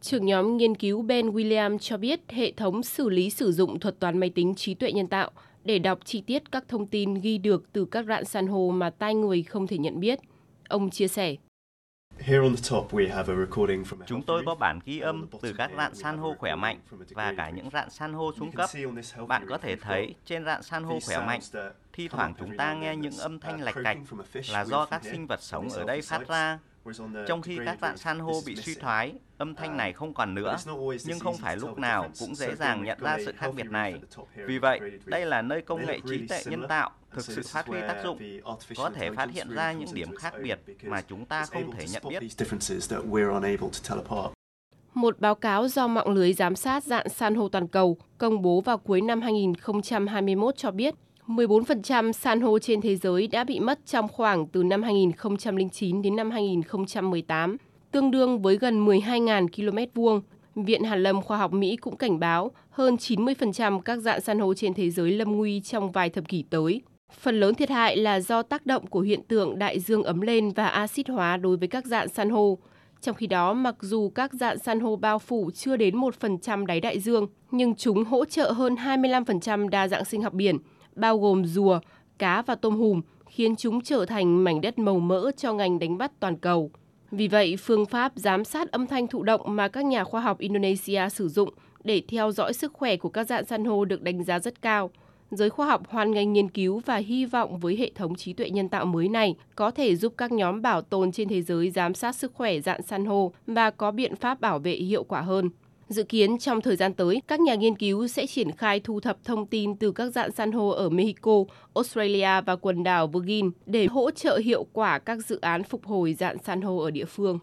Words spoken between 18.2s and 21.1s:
xuống cấp. Bạn có thể thấy trên rạn san hô